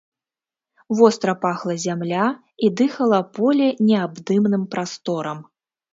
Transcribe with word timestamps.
Востра 0.97 1.33
пахла 1.43 1.75
зямля, 1.85 2.25
і 2.69 2.71
дыхала 2.81 3.19
поле 3.41 3.69
неабдымным 3.91 4.63
прасторам. 4.73 5.39